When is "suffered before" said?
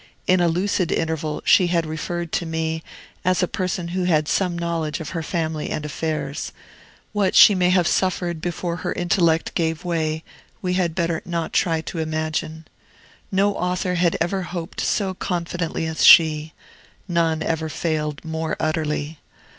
7.85-8.77